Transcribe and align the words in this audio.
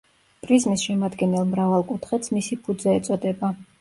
პრიზმის 0.45 0.85
შემადგენელ 0.87 1.45
მრავალკუთხედს 1.51 2.33
მისი 2.39 2.59
ფუძე 2.65 2.97
ეწოდება. 3.03 3.53